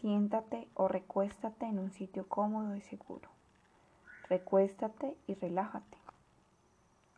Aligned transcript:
Siéntate 0.00 0.66
o 0.74 0.88
recuéstate 0.88 1.66
en 1.66 1.78
un 1.78 1.90
sitio 1.90 2.26
cómodo 2.26 2.74
y 2.74 2.80
seguro. 2.80 3.28
Recuéstate 4.30 5.14
y 5.26 5.34
relájate. 5.34 5.98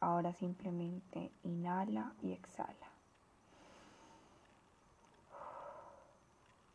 Ahora 0.01 0.33
simplemente 0.33 1.31
inhala 1.45 2.13
y 2.23 2.33
exhala. 2.33 2.75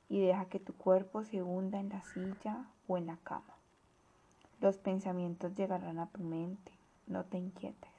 Y 0.08 0.22
deja 0.22 0.46
que 0.46 0.60
tu 0.60 0.74
cuerpo 0.74 1.24
se 1.26 1.44
hunda 1.44 1.80
en 1.82 1.90
la 1.90 2.02
silla 2.04 2.68
o 2.88 2.98
en 2.98 3.08
la 3.08 3.18
cama. 3.18 3.54
Los 4.62 4.78
pensamientos 4.78 5.56
llegarán 5.56 6.00
a 6.00 6.08
tu 6.08 6.24
mente, 6.24 6.72
no 7.08 7.26
te 7.26 7.38
inquietes. 7.38 7.92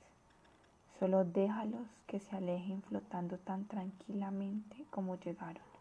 Solo 0.98 1.26
déjalos 1.26 1.86
que 2.06 2.20
se 2.20 2.34
alejen 2.34 2.82
flotando 2.82 3.36
tan 3.36 3.66
tranquilamente 3.66 4.86
como 4.90 5.16
llegaron. 5.16 5.77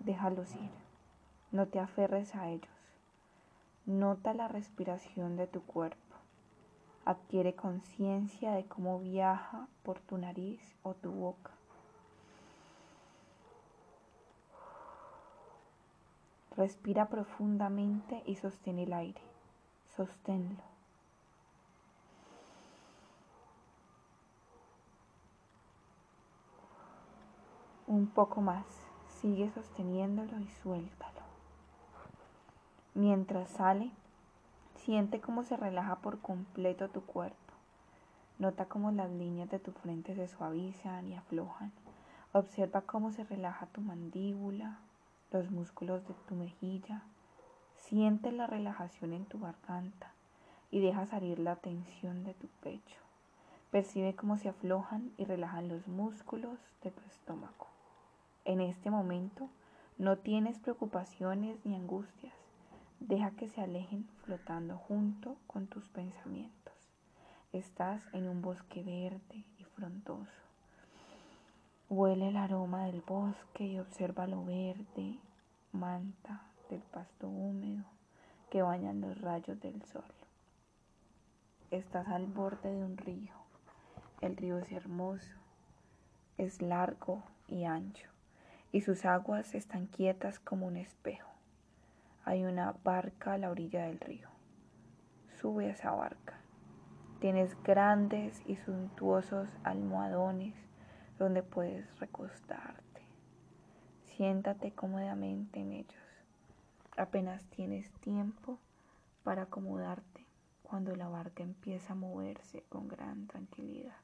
Déjalos 0.00 0.54
ir. 0.54 0.70
No 1.52 1.66
te 1.66 1.80
aferres 1.80 2.34
a 2.34 2.48
ellos. 2.48 2.68
Nota 3.86 4.34
la 4.34 4.48
respiración 4.48 5.36
de 5.36 5.46
tu 5.46 5.62
cuerpo. 5.62 6.16
Adquiere 7.04 7.54
conciencia 7.54 8.52
de 8.52 8.66
cómo 8.66 8.98
viaja 8.98 9.68
por 9.84 10.00
tu 10.00 10.18
nariz 10.18 10.60
o 10.82 10.94
tu 10.94 11.12
boca. 11.12 11.52
Respira 16.56 17.08
profundamente 17.08 18.22
y 18.26 18.36
sostén 18.36 18.78
el 18.78 18.92
aire. 18.92 19.20
Sosténlo. 19.94 20.62
Un 27.86 28.06
poco 28.08 28.40
más. 28.40 28.85
Sigue 29.26 29.50
sosteniéndolo 29.50 30.38
y 30.38 30.46
suéltalo. 30.62 31.22
Mientras 32.94 33.50
sale, 33.50 33.90
siente 34.76 35.20
cómo 35.20 35.42
se 35.42 35.56
relaja 35.56 35.96
por 35.96 36.20
completo 36.20 36.88
tu 36.90 37.02
cuerpo. 37.02 37.52
Nota 38.38 38.66
cómo 38.66 38.92
las 38.92 39.10
líneas 39.10 39.50
de 39.50 39.58
tu 39.58 39.72
frente 39.72 40.14
se 40.14 40.28
suavizan 40.28 41.08
y 41.08 41.16
aflojan. 41.16 41.72
Observa 42.30 42.82
cómo 42.82 43.10
se 43.10 43.24
relaja 43.24 43.66
tu 43.66 43.80
mandíbula, 43.80 44.78
los 45.32 45.50
músculos 45.50 46.06
de 46.06 46.14
tu 46.28 46.36
mejilla. 46.36 47.02
Siente 47.74 48.30
la 48.30 48.46
relajación 48.46 49.12
en 49.12 49.24
tu 49.24 49.40
garganta 49.40 50.12
y 50.70 50.78
deja 50.78 51.04
salir 51.04 51.40
la 51.40 51.56
tensión 51.56 52.22
de 52.22 52.34
tu 52.34 52.46
pecho. 52.62 53.00
Percibe 53.72 54.14
cómo 54.14 54.36
se 54.36 54.50
aflojan 54.50 55.10
y 55.16 55.24
relajan 55.24 55.66
los 55.66 55.88
músculos 55.88 56.60
de 56.84 56.92
tu 56.92 57.02
estómago. 57.08 57.75
En 58.46 58.60
este 58.60 58.92
momento 58.92 59.50
no 59.98 60.18
tienes 60.18 60.60
preocupaciones 60.60 61.58
ni 61.64 61.74
angustias. 61.74 62.32
Deja 63.00 63.32
que 63.32 63.48
se 63.48 63.60
alejen 63.60 64.08
flotando 64.22 64.76
junto 64.76 65.36
con 65.48 65.66
tus 65.66 65.88
pensamientos. 65.88 66.72
Estás 67.52 68.00
en 68.12 68.28
un 68.28 68.42
bosque 68.42 68.84
verde 68.84 69.44
y 69.58 69.64
frondoso. 69.64 70.30
Huele 71.90 72.28
el 72.28 72.36
aroma 72.36 72.84
del 72.84 73.00
bosque 73.00 73.66
y 73.66 73.80
observa 73.80 74.28
lo 74.28 74.44
verde, 74.44 75.18
manta 75.72 76.42
del 76.70 76.82
pasto 76.82 77.26
húmedo 77.26 77.82
que 78.48 78.62
bañan 78.62 79.00
los 79.00 79.20
rayos 79.20 79.58
del 79.58 79.82
sol. 79.86 80.04
Estás 81.72 82.06
al 82.06 82.26
borde 82.26 82.72
de 82.72 82.84
un 82.84 82.96
río. 82.96 83.34
El 84.20 84.36
río 84.36 84.56
es 84.58 84.70
hermoso, 84.70 85.34
es 86.38 86.62
largo 86.62 87.24
y 87.48 87.64
ancho 87.64 88.15
y 88.72 88.80
sus 88.82 89.04
aguas 89.04 89.54
están 89.54 89.86
quietas 89.86 90.38
como 90.38 90.66
un 90.66 90.76
espejo. 90.76 91.30
Hay 92.24 92.44
una 92.44 92.74
barca 92.82 93.34
a 93.34 93.38
la 93.38 93.50
orilla 93.50 93.86
del 93.86 94.00
río. 94.00 94.28
Sube 95.40 95.66
a 95.66 95.70
esa 95.70 95.92
barca. 95.92 96.40
Tienes 97.20 97.56
grandes 97.62 98.42
y 98.46 98.56
suntuosos 98.56 99.48
almohadones 99.64 100.54
donde 101.18 101.42
puedes 101.42 101.98
recostarte. 101.98 103.02
Siéntate 104.04 104.72
cómodamente 104.72 105.60
en 105.60 105.72
ellos. 105.72 106.02
Apenas 106.96 107.44
tienes 107.44 107.90
tiempo 108.00 108.58
para 109.22 109.42
acomodarte 109.42 110.26
cuando 110.62 110.96
la 110.96 111.08
barca 111.08 111.42
empieza 111.42 111.92
a 111.92 111.96
moverse 111.96 112.64
con 112.68 112.88
gran 112.88 113.26
tranquilidad. 113.28 113.96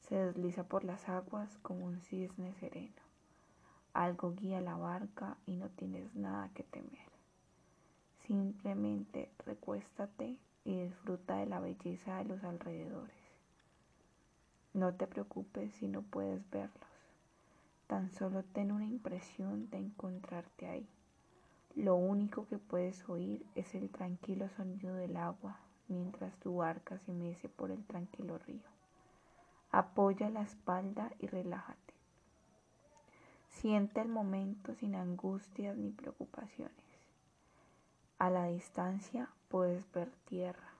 Se 0.00 0.16
desliza 0.16 0.64
por 0.64 0.84
las 0.84 1.08
aguas 1.08 1.58
como 1.58 1.84
un 1.84 2.00
cisne 2.00 2.54
sereno. 2.54 3.07
Algo 3.92 4.34
guía 4.34 4.60
la 4.60 4.76
barca 4.76 5.36
y 5.46 5.56
no 5.56 5.68
tienes 5.70 6.14
nada 6.14 6.50
que 6.54 6.62
temer. 6.62 7.08
Simplemente 8.26 9.30
recuéstate 9.46 10.36
y 10.64 10.82
disfruta 10.82 11.36
de 11.36 11.46
la 11.46 11.60
belleza 11.60 12.18
de 12.18 12.24
los 12.24 12.44
alrededores. 12.44 13.16
No 14.74 14.94
te 14.94 15.06
preocupes 15.06 15.72
si 15.74 15.88
no 15.88 16.02
puedes 16.02 16.48
verlos. 16.50 16.88
Tan 17.86 18.10
solo 18.12 18.44
ten 18.44 18.70
una 18.70 18.84
impresión 18.84 19.70
de 19.70 19.78
encontrarte 19.78 20.68
ahí. 20.68 20.86
Lo 21.74 21.96
único 21.96 22.46
que 22.48 22.58
puedes 22.58 23.08
oír 23.08 23.46
es 23.54 23.74
el 23.74 23.88
tranquilo 23.88 24.48
sonido 24.50 24.94
del 24.94 25.16
agua 25.16 25.58
mientras 25.88 26.36
tu 26.38 26.56
barca 26.56 26.98
se 26.98 27.12
mece 27.12 27.48
por 27.48 27.70
el 27.70 27.84
tranquilo 27.84 28.38
río. 28.38 28.68
Apoya 29.70 30.30
la 30.30 30.42
espalda 30.42 31.12
y 31.18 31.26
relájate. 31.26 31.94
Siente 33.48 34.00
el 34.00 34.08
momento 34.08 34.74
sin 34.74 34.94
angustias 34.94 35.76
ni 35.76 35.90
preocupaciones. 35.90 36.74
A 38.18 38.30
la 38.30 38.46
distancia 38.46 39.28
puedes 39.48 39.90
ver 39.92 40.10
tierra. 40.28 40.74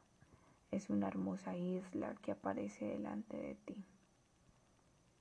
Es 0.71 0.91
una 0.91 1.09
hermosa 1.09 1.56
isla 1.56 2.15
que 2.23 2.33
aparece 2.33 2.84
delante 2.84 3.37
de 3.37 3.55
ti. 3.55 3.84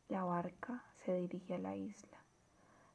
La 0.09 0.23
barca 0.23 0.83
se 1.03 1.15
dirige 1.15 1.55
a 1.55 1.59
la 1.59 1.75
isla. 1.75 2.17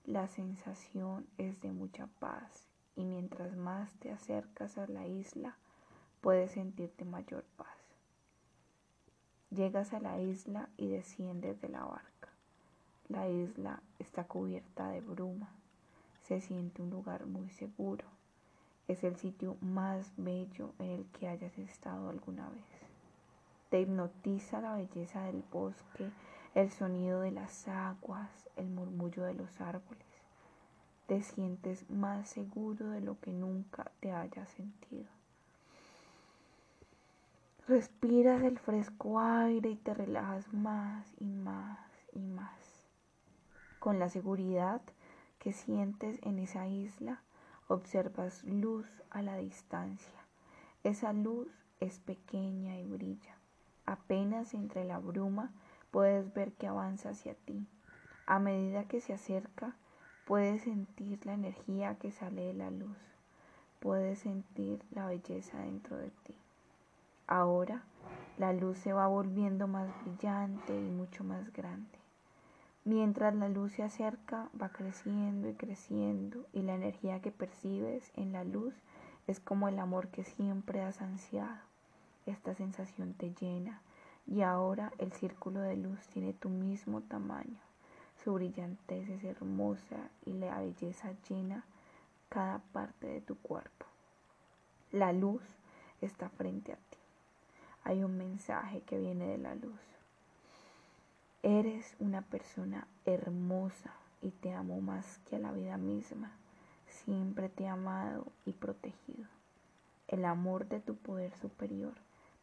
La 0.04 0.28
sensación 0.28 1.26
es 1.38 1.60
de 1.60 1.72
mucha 1.72 2.06
paz 2.18 2.66
y 2.96 3.04
mientras 3.04 3.56
más 3.56 3.92
te 3.94 4.10
acercas 4.10 4.78
a 4.78 4.86
la 4.86 5.06
isla, 5.06 5.56
puedes 6.20 6.52
sentirte 6.52 7.04
mayor 7.04 7.44
paz. 7.56 7.68
Llegas 9.50 9.92
a 9.92 10.00
la 10.00 10.18
isla 10.18 10.68
y 10.76 10.88
desciendes 10.88 11.60
de 11.60 11.68
la 11.68 11.84
barca. 11.84 12.11
La 13.12 13.28
isla 13.28 13.82
está 13.98 14.24
cubierta 14.24 14.88
de 14.88 15.02
bruma. 15.02 15.50
Se 16.22 16.40
siente 16.40 16.80
un 16.80 16.88
lugar 16.88 17.26
muy 17.26 17.50
seguro. 17.50 18.06
Es 18.88 19.04
el 19.04 19.16
sitio 19.16 19.58
más 19.60 20.10
bello 20.16 20.70
en 20.78 20.88
el 20.88 21.04
que 21.08 21.28
hayas 21.28 21.58
estado 21.58 22.08
alguna 22.08 22.48
vez. 22.48 22.64
Te 23.68 23.82
hipnotiza 23.82 24.62
la 24.62 24.76
belleza 24.76 25.24
del 25.24 25.44
bosque, 25.52 26.08
el 26.54 26.70
sonido 26.70 27.20
de 27.20 27.32
las 27.32 27.68
aguas, 27.68 28.30
el 28.56 28.68
murmullo 28.68 29.24
de 29.24 29.34
los 29.34 29.60
árboles. 29.60 30.06
Te 31.06 31.22
sientes 31.22 31.90
más 31.90 32.30
seguro 32.30 32.88
de 32.88 33.02
lo 33.02 33.20
que 33.20 33.30
nunca 33.30 33.90
te 34.00 34.10
hayas 34.10 34.48
sentido. 34.52 35.10
Respiras 37.68 38.42
el 38.42 38.58
fresco 38.58 39.20
aire 39.20 39.68
y 39.68 39.76
te 39.76 39.92
relajas 39.92 40.50
más 40.54 41.06
y 41.20 41.26
más 41.26 41.78
y 42.14 42.20
más 42.20 42.61
con 43.82 43.98
la 43.98 44.08
seguridad 44.08 44.80
que 45.40 45.52
sientes 45.52 46.20
en 46.22 46.38
esa 46.38 46.68
isla, 46.68 47.20
observas 47.66 48.44
luz 48.44 48.86
a 49.10 49.22
la 49.22 49.36
distancia. 49.36 50.20
Esa 50.84 51.12
luz 51.12 51.48
es 51.80 51.98
pequeña 51.98 52.78
y 52.78 52.86
brilla. 52.86 53.36
Apenas 53.84 54.54
entre 54.54 54.84
la 54.84 55.00
bruma 55.00 55.50
puedes 55.90 56.32
ver 56.32 56.52
que 56.52 56.68
avanza 56.68 57.08
hacia 57.08 57.34
ti. 57.34 57.66
A 58.24 58.38
medida 58.38 58.84
que 58.84 59.00
se 59.00 59.14
acerca, 59.14 59.74
puedes 60.26 60.62
sentir 60.62 61.26
la 61.26 61.32
energía 61.32 61.96
que 61.96 62.12
sale 62.12 62.42
de 62.42 62.54
la 62.54 62.70
luz. 62.70 62.96
Puedes 63.80 64.20
sentir 64.20 64.80
la 64.92 65.06
belleza 65.06 65.58
dentro 65.58 65.96
de 65.96 66.10
ti. 66.22 66.36
Ahora 67.26 67.82
la 68.38 68.52
luz 68.52 68.78
se 68.78 68.92
va 68.92 69.08
volviendo 69.08 69.66
más 69.66 69.90
brillante 70.04 70.72
y 70.72 70.88
mucho 70.88 71.24
más 71.24 71.52
grande. 71.52 72.01
Mientras 72.84 73.32
la 73.36 73.48
luz 73.48 73.74
se 73.74 73.84
acerca, 73.84 74.48
va 74.60 74.70
creciendo 74.70 75.48
y 75.48 75.54
creciendo 75.54 76.46
y 76.52 76.62
la 76.62 76.74
energía 76.74 77.22
que 77.22 77.30
percibes 77.30 78.10
en 78.16 78.32
la 78.32 78.42
luz 78.42 78.74
es 79.28 79.38
como 79.38 79.68
el 79.68 79.78
amor 79.78 80.08
que 80.08 80.24
siempre 80.24 80.82
has 80.82 81.00
ansiado. 81.00 81.60
Esta 82.26 82.54
sensación 82.54 83.14
te 83.14 83.32
llena 83.40 83.80
y 84.26 84.42
ahora 84.42 84.92
el 84.98 85.12
círculo 85.12 85.60
de 85.60 85.76
luz 85.76 86.00
tiene 86.08 86.32
tu 86.32 86.48
mismo 86.48 87.02
tamaño. 87.02 87.60
Su 88.24 88.34
brillantez 88.34 89.08
es 89.08 89.22
hermosa 89.22 90.10
y 90.26 90.32
la 90.32 90.58
belleza 90.60 91.12
llena 91.28 91.64
cada 92.28 92.58
parte 92.72 93.06
de 93.06 93.20
tu 93.20 93.36
cuerpo. 93.36 93.86
La 94.90 95.12
luz 95.12 95.42
está 96.00 96.28
frente 96.30 96.72
a 96.72 96.76
ti. 96.76 96.98
Hay 97.84 98.02
un 98.02 98.16
mensaje 98.16 98.80
que 98.82 98.98
viene 98.98 99.26
de 99.26 99.38
la 99.38 99.54
luz. 99.54 99.80
Eres 101.42 101.96
una 101.98 102.22
persona 102.22 102.86
hermosa, 103.04 103.92
y 104.22 104.30
te 104.30 104.54
amo 104.54 104.80
más 104.80 105.18
que 105.28 105.36
a 105.36 105.38
la 105.40 105.52
vida 105.52 105.76
misma. 105.76 106.30
Siempre 106.86 107.48
te 107.48 107.64
he 107.64 107.68
amado 107.68 108.26
y 108.46 108.52
protegido. 108.52 109.28
El 110.06 110.24
amor 110.24 110.68
de 110.68 110.80
tu 110.80 110.94
poder 110.94 111.34
superior 111.38 111.94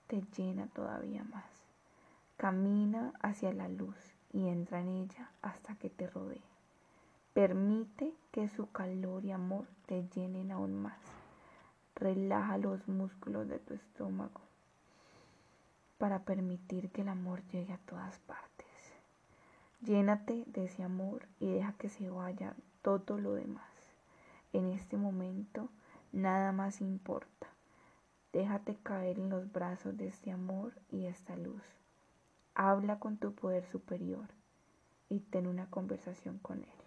te 0.07 0.21
llena 0.35 0.67
todavía 0.67 1.23
más. 1.23 1.45
Camina 2.37 3.13
hacia 3.21 3.53
la 3.53 3.69
luz 3.69 3.95
y 4.33 4.47
entra 4.47 4.81
en 4.81 4.89
ella 4.89 5.31
hasta 5.41 5.75
que 5.75 5.89
te 5.89 6.07
rodee. 6.07 6.41
Permite 7.33 8.13
que 8.31 8.49
su 8.49 8.69
calor 8.71 9.23
y 9.23 9.31
amor 9.31 9.65
te 9.85 10.03
llenen 10.15 10.51
aún 10.51 10.81
más. 10.81 10.99
Relaja 11.95 12.57
los 12.57 12.87
músculos 12.87 13.47
de 13.47 13.59
tu 13.59 13.73
estómago 13.73 14.41
para 15.97 16.19
permitir 16.19 16.89
que 16.91 17.01
el 17.01 17.09
amor 17.09 17.41
llegue 17.51 17.73
a 17.73 17.77
todas 17.77 18.17
partes. 18.19 18.68
Llénate 19.81 20.43
de 20.47 20.65
ese 20.65 20.83
amor 20.83 21.27
y 21.39 21.49
deja 21.49 21.73
que 21.73 21.87
se 21.87 22.09
vaya 22.09 22.53
todo 22.81 23.17
lo 23.17 23.33
demás. 23.33 23.63
En 24.51 24.67
este 24.67 24.97
momento 24.97 25.69
nada 26.11 26.51
más 26.51 26.81
importa. 26.81 27.47
Déjate 28.33 28.75
caer 28.83 29.19
en 29.19 29.29
los 29.29 29.51
brazos 29.51 29.95
de 29.97 30.07
este 30.07 30.31
amor 30.31 30.73
y 30.91 31.05
esta 31.05 31.35
luz. 31.35 31.63
Habla 32.55 32.99
con 32.99 33.17
tu 33.17 33.33
poder 33.33 33.65
superior 33.65 34.27
y 35.07 35.21
ten 35.21 35.47
una 35.47 35.69
conversación 35.69 36.39
con 36.39 36.59
él. 36.59 36.78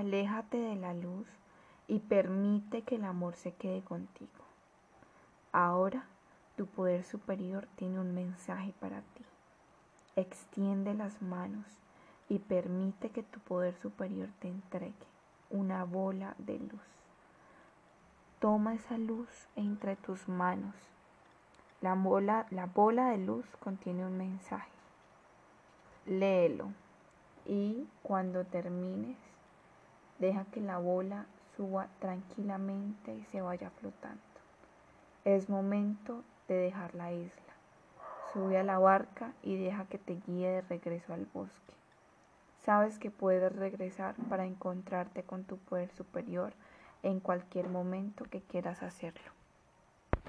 Aléjate 0.00 0.56
de 0.56 0.76
la 0.76 0.94
luz 0.94 1.28
y 1.86 1.98
permite 1.98 2.80
que 2.80 2.94
el 2.94 3.04
amor 3.04 3.36
se 3.36 3.52
quede 3.52 3.82
contigo. 3.82 4.30
Ahora 5.52 6.06
tu 6.56 6.64
poder 6.64 7.04
superior 7.04 7.68
tiene 7.76 8.00
un 8.00 8.14
mensaje 8.14 8.72
para 8.80 9.02
ti. 9.02 9.26
Extiende 10.16 10.94
las 10.94 11.20
manos 11.20 11.66
y 12.30 12.38
permite 12.38 13.10
que 13.10 13.22
tu 13.22 13.40
poder 13.40 13.74
superior 13.82 14.30
te 14.38 14.48
entregue 14.48 14.94
una 15.50 15.84
bola 15.84 16.34
de 16.38 16.58
luz. 16.58 16.88
Toma 18.38 18.76
esa 18.76 18.96
luz 18.96 19.28
entre 19.54 19.96
tus 19.96 20.30
manos. 20.30 20.76
La 21.82 21.94
bola, 21.94 22.46
la 22.48 22.64
bola 22.64 23.10
de 23.10 23.18
luz 23.18 23.44
contiene 23.62 24.06
un 24.06 24.16
mensaje. 24.16 24.70
Léelo 26.06 26.72
y 27.44 27.86
cuando 28.02 28.46
termines 28.46 29.29
Deja 30.20 30.44
que 30.52 30.60
la 30.60 30.76
bola 30.76 31.24
suba 31.56 31.88
tranquilamente 31.98 33.14
y 33.14 33.24
se 33.24 33.40
vaya 33.40 33.70
flotando. 33.70 34.20
Es 35.24 35.48
momento 35.48 36.22
de 36.46 36.56
dejar 36.56 36.94
la 36.94 37.10
isla. 37.12 37.54
Sube 38.32 38.58
a 38.58 38.62
la 38.62 38.78
barca 38.78 39.32
y 39.42 39.56
deja 39.56 39.86
que 39.86 39.98
te 39.98 40.20
guíe 40.26 40.48
de 40.48 40.60
regreso 40.60 41.14
al 41.14 41.26
bosque. 41.32 41.74
Sabes 42.64 42.98
que 42.98 43.10
puedes 43.10 43.50
regresar 43.56 44.14
para 44.28 44.44
encontrarte 44.44 45.22
con 45.22 45.44
tu 45.44 45.56
poder 45.56 45.90
superior 45.90 46.52
en 47.02 47.18
cualquier 47.18 47.70
momento 47.70 48.26
que 48.26 48.42
quieras 48.42 48.82
hacerlo. 48.82 49.39